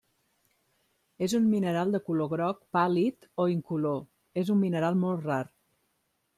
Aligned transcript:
És 1.27 1.35
un 1.39 1.45
mineral 1.49 1.93
de 1.97 2.01
color 2.07 2.31
groc 2.33 2.65
pàl·lid 2.79 3.29
o 3.43 3.47
incolor, 3.59 4.03
és 4.45 4.53
un 4.57 4.61
mineral 4.67 5.01
molt 5.07 5.31
rar. 5.33 5.43